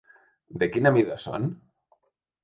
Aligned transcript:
De 0.61 0.69
quina 0.75 0.91
mida 0.95 1.17
son? 1.23 1.45